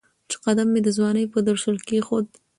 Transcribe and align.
چې 0.29 0.35
قدم 0.43 0.67
مې 0.73 0.81
د 0.83 0.89
ځوانۍ 0.97 1.25
په 1.33 1.39
درشل 1.47 1.77
کېښود 1.87 2.25